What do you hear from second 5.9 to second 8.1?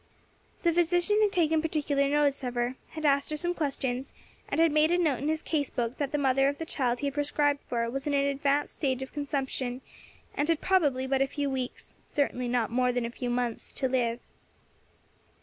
that the mother of the child he had prescribed for was